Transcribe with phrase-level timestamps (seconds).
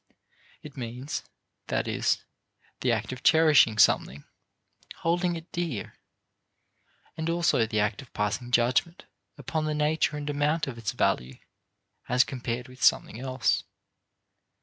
[0.63, 1.21] It means,
[1.67, 2.25] that is,
[2.79, 4.23] the act of cherishing something,
[5.05, 5.99] holding it dear,
[7.15, 9.05] and also the act of passing judgment
[9.37, 11.37] upon the nature and amount of its value
[12.09, 13.63] as compared with something else.